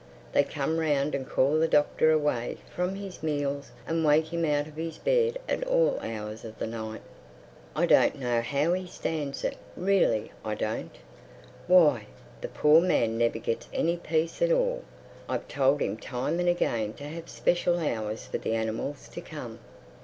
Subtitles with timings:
[0.31, 4.65] They come round and call the Doctor away from his meals and wake him out
[4.65, 7.03] of his bed at all hours of the night.
[7.75, 10.95] I don't know how he stands it—really I don't.
[11.67, 12.07] Why,
[12.41, 14.83] the poor man never gets any peace at all!
[15.29, 19.59] I've told him time and again to have special hours for the animals to come.